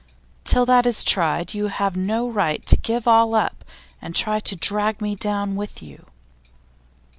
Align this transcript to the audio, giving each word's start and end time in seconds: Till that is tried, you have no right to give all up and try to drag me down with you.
Till 0.43 0.65
that 0.65 0.87
is 0.87 1.03
tried, 1.03 1.53
you 1.53 1.67
have 1.67 1.95
no 1.95 2.27
right 2.27 2.65
to 2.65 2.75
give 2.75 3.07
all 3.07 3.35
up 3.35 3.63
and 4.01 4.15
try 4.15 4.39
to 4.39 4.55
drag 4.55 4.99
me 4.99 5.13
down 5.13 5.55
with 5.55 5.83
you. 5.83 6.07